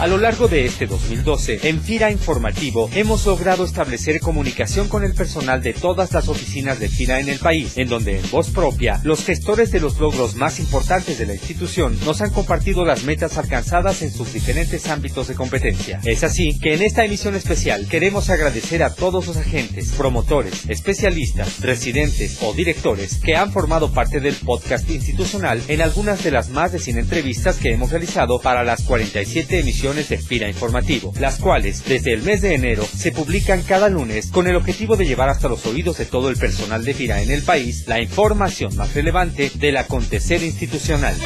A 0.00 0.06
lo 0.06 0.16
largo 0.16 0.48
de 0.48 0.64
este 0.64 0.86
2012, 0.86 1.68
en 1.68 1.78
FIRA 1.78 2.10
Informativo, 2.10 2.88
hemos 2.94 3.26
logrado 3.26 3.66
establecer 3.66 4.18
comunicación 4.20 4.88
con 4.88 5.04
el 5.04 5.12
personal 5.12 5.62
de 5.62 5.74
todas 5.74 6.10
las 6.12 6.26
oficinas 6.28 6.80
de 6.80 6.88
FIRA 6.88 7.20
en 7.20 7.28
el 7.28 7.38
país, 7.38 7.76
en 7.76 7.90
donde 7.90 8.18
en 8.18 8.30
voz 8.30 8.48
propia, 8.48 9.02
los 9.04 9.22
gestores 9.22 9.70
de 9.72 9.78
los 9.78 10.00
logros 10.00 10.36
más 10.36 10.58
importantes 10.58 11.18
de 11.18 11.26
la 11.26 11.34
institución 11.34 11.98
nos 12.06 12.22
han 12.22 12.30
compartido 12.30 12.86
las 12.86 13.04
metas 13.04 13.36
alcanzadas 13.36 14.00
en 14.00 14.10
sus 14.10 14.32
diferentes 14.32 14.88
ámbitos 14.88 15.28
de 15.28 15.34
competencia. 15.34 16.00
Es 16.04 16.24
así 16.24 16.58
que 16.58 16.72
en 16.72 16.80
esta 16.80 17.04
emisión 17.04 17.34
especial 17.34 17.86
queremos 17.86 18.30
agradecer 18.30 18.82
a 18.82 18.94
todos 18.94 19.26
los 19.26 19.36
agentes, 19.36 19.92
promotores, 19.98 20.62
especialistas, 20.68 21.60
residentes 21.60 22.38
o 22.40 22.54
directores 22.54 23.18
que 23.18 23.36
han 23.36 23.52
formado 23.52 23.92
parte 23.92 24.20
del 24.20 24.34
podcast 24.34 24.88
institucional 24.88 25.60
en 25.68 25.82
algunas 25.82 26.24
de 26.24 26.30
las 26.30 26.48
más 26.48 26.72
de 26.72 26.78
100 26.78 27.00
entrevistas 27.00 27.56
que 27.56 27.74
hemos 27.74 27.90
realizado 27.90 28.40
para 28.40 28.64
las 28.64 28.80
47 28.84 29.58
emisiones 29.58 29.89
de 29.90 30.18
FIRA 30.18 30.48
Informativo, 30.48 31.12
las 31.18 31.38
cuales 31.38 31.84
desde 31.84 32.12
el 32.12 32.22
mes 32.22 32.42
de 32.42 32.54
enero 32.54 32.84
se 32.84 33.10
publican 33.10 33.62
cada 33.62 33.88
lunes 33.88 34.28
con 34.30 34.46
el 34.46 34.54
objetivo 34.54 34.96
de 34.96 35.04
llevar 35.04 35.28
hasta 35.28 35.48
los 35.48 35.66
oídos 35.66 35.98
de 35.98 36.04
todo 36.04 36.30
el 36.30 36.36
personal 36.36 36.84
de 36.84 36.94
FIRA 36.94 37.22
en 37.22 37.30
el 37.30 37.42
país 37.42 37.88
la 37.88 38.00
información 38.00 38.74
más 38.76 38.94
relevante 38.94 39.50
del 39.56 39.76
acontecer 39.76 40.44
institucional. 40.44 41.16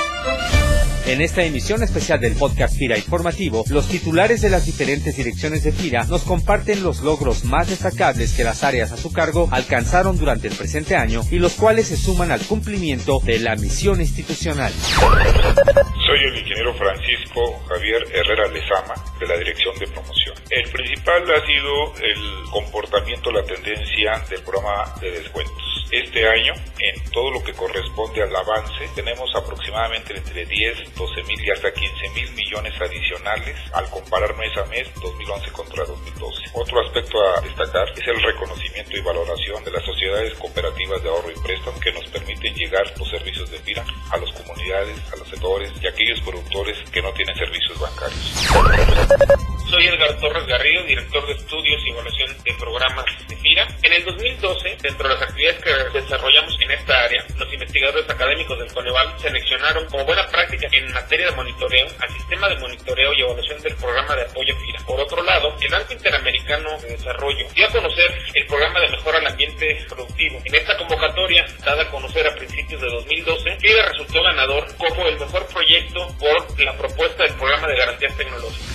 En 1.06 1.20
esta 1.20 1.44
emisión 1.44 1.83
especial 1.83 2.19
del 2.19 2.34
podcast 2.34 2.78
FIRA 2.78 2.97
Informativo, 2.97 3.62
los 3.69 3.88
titulares 3.88 4.41
de 4.41 4.48
las 4.48 4.64
diferentes 4.64 5.14
direcciones 5.14 5.62
de 5.62 5.70
FIRA 5.70 6.05
nos 6.05 6.22
comparten 6.22 6.83
los 6.83 7.02
logros 7.02 7.44
más 7.44 7.69
destacables 7.69 8.33
que 8.33 8.42
las 8.42 8.64
áreas 8.64 8.91
a 8.91 8.97
su 8.97 9.12
cargo 9.12 9.48
alcanzaron 9.52 10.16
durante 10.16 10.48
el 10.48 10.56
presente 10.56 10.97
año 10.97 11.20
y 11.30 11.38
los 11.38 11.56
cuales 11.56 11.88
se 11.88 11.98
suman 11.98 12.32
al 12.32 12.41
cumplimiento 12.41 13.20
de 13.22 13.38
la 13.38 13.55
misión 13.55 14.00
institucional. 14.00 14.72
Soy 14.72 16.19
el 16.25 16.38
ingeniero 16.38 16.72
Francisco 16.75 17.62
Javier 17.69 18.02
Herrera 18.10 18.48
Lezama, 18.48 18.94
de 19.20 19.27
la 19.27 19.36
Dirección 19.36 19.78
de 19.78 19.86
Promoción. 19.88 20.34
El 20.48 20.70
principal 20.70 21.22
ha 21.22 21.47
sido 21.47 21.94
el 22.02 22.50
comportamiento, 22.50 23.30
la 23.30 23.44
tendencia 23.44 24.25
del 24.30 24.41
programa 24.41 24.94
de 25.02 25.10
descuentos. 25.10 25.64
Este 25.91 26.28
año, 26.28 26.55
en 26.78 27.11
todo 27.11 27.30
lo 27.30 27.42
que 27.42 27.53
corresponde 27.53 28.22
al 28.22 28.34
avance, 28.34 28.89
tenemos 28.94 29.30
aproximadamente 29.36 30.16
entre 30.16 30.44
10, 30.44 30.94
12 30.94 31.22
mil 31.22 31.44
y 31.44 31.50
hasta 31.50 31.72
15 31.72 32.08
mil 32.14 32.31
millones 32.33 32.75
adicionales 32.81 33.56
al 33.72 33.89
comparar 33.91 34.36
mes 34.36 34.56
a 34.56 34.64
mes 34.66 34.89
2011 35.00 35.53
contra 35.53 35.84
2012. 35.84 36.50
Otro 36.55 36.81
aspecto 36.81 37.19
a 37.22 37.41
destacar 37.41 37.89
es 37.97 38.06
el 38.08 38.22
reconocimiento 38.22 38.97
y 38.97 39.03
valoración 39.03 39.62
de 39.64 39.70
las 39.70 39.84
sociedades 39.84 40.34
cooperativas 40.34 41.03
de 41.03 41.08
ahorro 41.08 41.31
y 41.31 41.41
préstamo 41.41 41.78
que 41.81 41.92
nos 41.92 42.06
permiten 42.09 42.55
llegar 42.55 42.84
los 42.98 43.09
servicios 43.09 43.50
de 43.50 43.59
FIRA 43.59 43.84
a 44.11 44.16
las 44.16 44.33
comunidades, 44.33 44.97
a 45.12 45.16
los 45.16 45.28
sectores 45.28 45.72
y 45.81 45.86
a 45.86 45.91
aquellos 45.91 46.20
productores 46.22 46.78
que 46.91 47.03
no 47.03 47.12
tienen 47.12 47.36
servicios 47.36 47.78
bancarios. 47.78 49.53
Soy 49.70 49.87
Edgar 49.87 50.19
Torres 50.20 50.47
Garrido, 50.47 50.84
director 50.84 51.27
de 51.27 51.33
estudios 51.33 51.83
y 51.84 51.91
evaluación 51.91 52.37
de 52.45 52.55
programas 52.55 53.07
de 53.27 53.37
FIRA. 53.37 53.67
En 53.83 53.93
el 53.95 54.05
2012, 54.05 54.77
dentro 54.83 55.09
de 55.09 55.15
las 55.15 55.23
actividades 55.23 55.62
que 55.62 56.01
desarrollamos 56.01 56.55
en 56.61 56.71
esta 56.71 57.01
área, 57.01 57.25
los 57.37 57.53
investigadores 57.53 58.09
académicos 58.09 58.59
del 58.59 58.72
Coneval 58.72 59.19
seleccionaron 59.21 59.87
como 59.87 60.05
buena 60.05 60.27
práctica 60.28 60.69
en 60.71 60.93
materia 60.93 61.27
de 61.27 61.37
monitoreo 61.37 61.87
al 61.99 62.11
sistema 62.11 62.49
de 62.49 62.59
monitoreo 62.59 63.15
y 63.15 63.22
evaluación 63.22 63.62
del 63.62 63.75
programa 63.77 64.15
de 64.15 64.22
apoyo 64.22 64.55
FIRA. 64.55 64.87
Por 64.87 65.00
otro 65.00 65.22
lado, 65.22 65.56
el 65.59 65.71
Banco 65.71 65.93
Interamericano 65.94 66.81
de 66.81 66.88
Desarrollo 66.88 67.47
dio 67.55 67.67
a 67.67 67.71
conocer 67.71 68.19
el 68.34 68.47
programa 68.47 68.81
de 68.81 68.88
mejora 68.91 69.19
al 69.19 69.27
ambiente 69.27 69.87
productivo. 69.88 70.43
En 70.44 70.55
esta 70.55 70.77
convocatoria, 70.77 71.47
dada 71.65 71.83
a 71.83 71.91
conocer 71.91 72.27
a 72.27 72.34
principios 72.34 72.81
de 72.83 72.88
2012, 72.88 73.56
FIRA 73.56 73.88
resultó 73.88 74.22
ganador 74.22 74.67
como 74.77 75.09
el 75.09 75.19
mejor 75.19 75.47
proyecto 75.47 76.15
por 76.19 76.61
la 76.61 76.77
propuesta 76.77 77.25
del 77.25 77.33
programa 77.34 77.67
de 77.69 77.77
garantías 77.77 78.17
tecnológicas. 78.17 78.74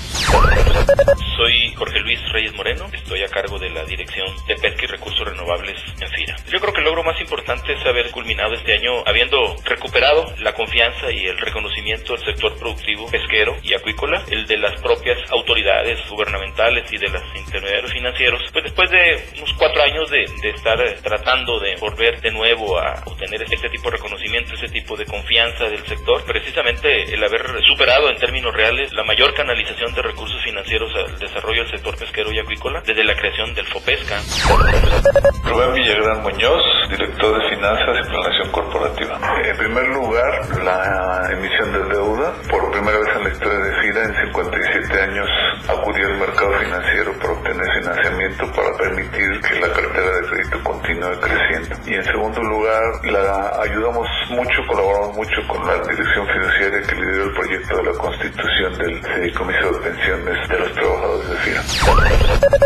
Soy 1.37 1.73
Jorge 1.75 1.99
Luis 2.01 2.19
Reyes 2.31 2.53
Moreno, 2.53 2.87
estoy 2.91 3.23
a 3.23 3.27
cargo 3.27 3.57
de 3.59 3.69
la 3.69 3.85
Dirección 3.85 4.27
de 4.47 4.55
Pesca 4.55 4.83
y 4.83 4.87
Recursos 4.87 5.27
Renovables 5.27 5.77
en 5.99 6.09
FIRA. 6.09 6.35
Yo 6.51 6.59
creo 6.59 6.73
que 6.73 6.79
el 6.79 6.85
logro 6.85 7.03
más 7.03 7.19
importante 7.21 7.73
es 7.73 7.85
haber 7.85 8.11
culminado 8.11 8.53
este 8.53 8.73
año 8.73 9.03
habiendo 9.05 9.55
recuperado 9.65 10.33
la 10.39 10.53
confianza 10.53 11.11
y 11.11 11.25
el 11.25 11.37
reconocimiento 11.37 12.13
del 12.13 12.25
sector 12.25 12.57
productivo 12.57 13.09
pesquero 13.09 13.55
y 13.63 13.73
acuícola, 13.73 14.23
el 14.29 14.45
de 14.47 14.57
las 14.57 14.79
propias 14.81 15.17
autoridades 15.31 15.99
gubernamentales 16.09 16.91
y 16.91 16.97
de 16.97 17.09
los 17.09 17.23
intermediarios 17.35 17.93
financieros, 17.93 18.41
pues 18.51 18.65
después 18.65 18.89
de 18.89 19.23
unos 19.37 19.53
cuatro 19.53 19.81
años 19.81 20.09
de, 20.09 20.25
de 20.41 20.49
estar 20.49 20.77
tratando 21.01 21.59
de 21.59 21.75
volver 21.77 22.19
de 22.21 22.31
nuevo 22.31 22.77
a 22.77 23.01
obtener 23.05 23.43
este 23.43 23.69
tipo 23.69 23.89
de 23.89 23.97
reconocimiento, 23.97 24.55
ese 24.55 24.67
tipo 24.67 24.97
de 24.97 25.05
confianza 25.05 25.69
del 25.69 25.85
sector, 25.85 26.23
precisamente 26.25 27.13
el 27.13 27.23
haber 27.23 27.63
superado 27.63 28.09
en 28.09 28.17
términos 28.17 28.53
reales 28.53 28.91
la 28.93 29.03
mayor 29.03 29.33
canalización 29.33 29.93
de 29.93 29.98
recursos 30.01 30.41
financieros 30.43 30.91
al 30.95 31.19
desarrollo 31.19 31.63
del 31.63 31.71
sector 31.71 31.97
pesquero 31.97 32.31
y 32.31 32.39
acuícola 32.39 32.81
desde 32.85 33.03
la 33.03 33.15
creación 33.15 33.53
del 33.55 33.65
FOPESCA. 33.67 34.19
Rubén 35.43 35.73
Villagrán 35.73 36.21
Muñoz, 36.23 36.61
director 36.89 37.41
de 37.41 37.49
Finanzas 37.55 38.05
y 38.05 38.09
Planación 38.09 38.51
Corporativa. 38.51 39.19
En 39.43 39.57
primer 39.57 39.87
lugar, 39.89 40.63
la 40.63 41.29
emisión 41.31 41.71
de 41.73 41.95
deuda. 41.95 42.33
Por 42.49 42.71
primera 42.71 42.97
vez 42.99 43.09
en 43.15 43.23
la 43.23 43.29
historia 43.29 43.59
de 43.59 43.81
FIRA, 43.81 44.03
en 44.03 44.15
57 44.33 45.01
años, 45.01 45.27
acudió 45.67 46.07
al 46.07 46.17
mercado 46.17 46.53
financiero 46.59 47.13
para 47.19 47.33
obtener 47.33 47.65
financiamiento 47.79 48.51
para 48.51 48.77
permitir 48.77 49.41
que 49.41 49.59
la 49.59 49.73
cartera 49.73 50.11
de. 50.11 50.18
Y 51.89 51.95
en 51.95 52.03
segundo 52.03 52.39
lugar, 52.43 52.83
la 53.03 53.61
ayudamos 53.63 54.07
mucho, 54.29 54.61
colaboramos 54.67 55.17
mucho 55.17 55.41
con 55.47 55.65
la 55.65 55.73
dirección 55.89 56.27
financiera 56.27 56.81
que 56.85 56.95
lideró 56.95 57.23
el 57.23 57.33
proyecto 57.33 57.77
de 57.77 57.83
la 57.83 57.93
constitución 57.97 58.77
del 58.77 59.01
fideicomiso 59.01 59.71
de 59.71 59.89
pensiones 59.89 60.49
de 60.49 60.59
los 60.59 60.73
trabajadores 60.75 61.29
de 61.31 61.37
FIRA. 61.37 61.61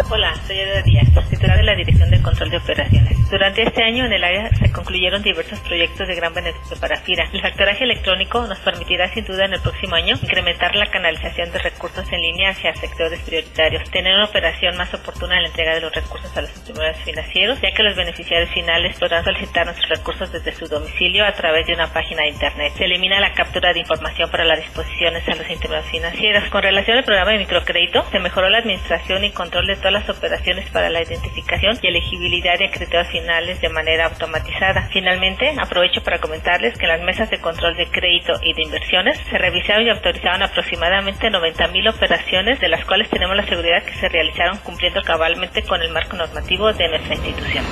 Hola, 0.09 0.35
soy 0.45 0.59
Eda 0.59 0.81
Díaz, 0.81 1.07
titular 1.29 1.55
de 1.55 1.63
la 1.63 1.75
Dirección 1.75 2.09
de 2.09 2.21
Control 2.21 2.49
de 2.49 2.57
Operaciones. 2.57 3.17
Este 3.61 3.83
año 3.83 4.05
en 4.05 4.13
el 4.13 4.23
área 4.23 4.49
se 4.55 4.71
concluyeron 4.71 5.21
diversos 5.21 5.59
proyectos 5.59 6.07
de 6.07 6.15
gran 6.15 6.33
beneficio 6.33 6.75
para 6.79 6.97
FIRA. 6.97 7.29
El 7.31 7.41
factoraje 7.41 7.83
electrónico 7.83 8.47
nos 8.47 8.57
permitirá 8.59 9.07
sin 9.13 9.25
duda 9.25 9.45
en 9.45 9.53
el 9.53 9.61
próximo 9.61 9.95
año 9.95 10.17
incrementar 10.21 10.75
la 10.75 10.89
canalización 10.89 11.51
de 11.51 11.59
recursos 11.59 12.11
en 12.11 12.21
línea 12.21 12.49
hacia 12.49 12.73
sectores 12.75 13.19
prioritarios, 13.21 13.89
tener 13.91 14.15
una 14.15 14.25
operación 14.25 14.75
más 14.77 14.93
oportuna 14.93 15.35
en 15.35 15.43
la 15.43 15.49
entrega 15.49 15.75
de 15.75 15.81
los 15.81 15.93
recursos 15.93 16.35
a 16.35 16.41
los 16.41 16.55
intermediarios 16.57 17.03
financieros, 17.03 17.61
ya 17.61 17.71
que 17.71 17.83
los 17.83 17.95
beneficiarios 17.95 18.49
finales 18.49 18.97
podrán 18.97 19.23
solicitar 19.23 19.65
nuestros 19.65 19.89
recursos 19.89 20.31
desde 20.31 20.51
su 20.53 20.67
domicilio 20.67 21.25
a 21.25 21.33
través 21.33 21.67
de 21.67 21.73
una 21.73 21.93
página 21.93 22.23
de 22.23 22.29
internet. 22.29 22.73
Se 22.77 22.85
elimina 22.85 23.19
la 23.19 23.33
captura 23.33 23.73
de 23.73 23.79
información 23.81 24.31
para 24.31 24.45
las 24.45 24.59
disposiciones 24.59 25.27
a 25.27 25.35
los 25.35 25.49
intermediarios 25.49 25.91
financieros. 25.91 26.49
Con 26.49 26.63
relación 26.63 26.97
al 26.97 27.03
programa 27.03 27.31
de 27.31 27.39
microcrédito, 27.39 28.03
se 28.09 28.19
mejoró 28.19 28.49
la 28.49 28.59
administración 28.59 29.23
y 29.23 29.31
control 29.31 29.67
de 29.67 29.75
todas 29.75 29.93
las 29.93 30.09
operaciones 30.09 30.69
para 30.71 30.89
la 30.89 31.03
identificación 31.03 31.77
y 31.81 31.87
elegibilidad 31.87 32.57
de 32.57 32.65
acreditados 32.65 33.07
finales 33.09 33.42
de 33.43 33.69
manera 33.69 34.05
automatizada. 34.05 34.89
Finalmente, 34.91 35.53
aprovecho 35.61 36.01
para 36.03 36.19
comentarles 36.19 36.77
que 36.77 36.85
en 36.85 36.91
las 36.91 37.01
mesas 37.01 37.29
de 37.29 37.39
control 37.39 37.75
de 37.75 37.87
crédito 37.87 38.33
y 38.41 38.53
de 38.53 38.63
inversiones 38.63 39.19
se 39.29 39.37
revisaron 39.37 39.85
y 39.85 39.89
autorizaron 39.89 40.43
aproximadamente 40.43 41.27
90.000 41.27 41.93
operaciones, 41.93 42.59
de 42.59 42.69
las 42.69 42.85
cuales 42.85 43.09
tenemos 43.09 43.35
la 43.35 43.45
seguridad 43.45 43.83
que 43.83 43.93
se 43.95 44.09
realizaron 44.09 44.57
cumpliendo 44.59 45.01
cabalmente 45.03 45.63
con 45.63 45.81
el 45.81 45.91
marco 45.91 46.15
normativo 46.15 46.71
de 46.71 46.87
nuestra 46.87 47.15
institución. 47.15 47.65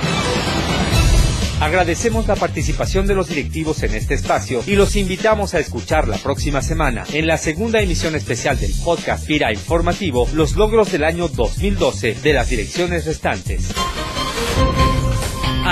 Agradecemos 1.62 2.26
la 2.26 2.34
participación 2.34 3.06
de 3.06 3.14
los 3.14 3.28
directivos 3.28 3.84
en 3.84 3.94
este 3.94 4.14
espacio 4.14 4.64
y 4.66 4.74
los 4.74 4.96
invitamos 4.96 5.54
a 5.54 5.60
escuchar 5.60 6.08
la 6.08 6.18
próxima 6.18 6.60
semana, 6.60 7.04
en 7.12 7.28
la 7.28 7.38
segunda 7.38 7.80
emisión 7.80 8.16
especial 8.16 8.58
del 8.58 8.72
podcast 8.84 9.24
FIRA 9.24 9.52
Informativo, 9.52 10.28
los 10.34 10.56
logros 10.56 10.90
del 10.90 11.04
año 11.04 11.28
2012 11.28 12.14
de 12.14 12.32
las 12.32 12.50
direcciones 12.50 13.06
restantes. 13.06 13.72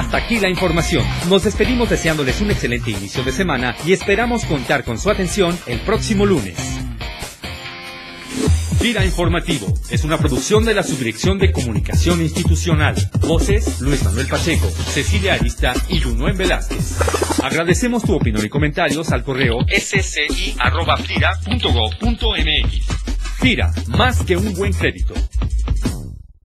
Hasta 0.00 0.16
aquí 0.16 0.40
la 0.40 0.48
información. 0.48 1.04
Nos 1.28 1.44
despedimos 1.44 1.90
deseándoles 1.90 2.40
un 2.40 2.50
excelente 2.50 2.90
inicio 2.90 3.22
de 3.22 3.32
semana 3.32 3.76
y 3.84 3.92
esperamos 3.92 4.46
contar 4.46 4.82
con 4.82 4.96
su 4.98 5.10
atención 5.10 5.58
el 5.66 5.78
próximo 5.80 6.24
lunes. 6.24 6.56
FIRA 8.78 9.04
Informativo 9.04 9.66
es 9.90 10.02
una 10.04 10.16
producción 10.16 10.64
de 10.64 10.72
la 10.72 10.82
Subdirección 10.82 11.38
de 11.38 11.52
Comunicación 11.52 12.22
Institucional. 12.22 12.94
Voces, 13.20 13.82
Luis 13.82 14.02
Manuel 14.02 14.26
Pacheco, 14.26 14.70
Cecilia 14.70 15.34
Arista 15.34 15.74
y 15.90 16.00
Junuen 16.00 16.38
Velázquez. 16.38 16.98
Agradecemos 17.42 18.02
tu 18.02 18.14
opinión 18.14 18.42
y 18.42 18.48
comentarios 18.48 19.12
al 19.12 19.22
correo 19.22 19.58
sci.fira.gov.mx. 19.68 20.56
FIRA, 23.38 23.70
más 23.88 24.22
que 24.22 24.38
un 24.38 24.54
buen 24.54 24.72
crédito. 24.72 25.12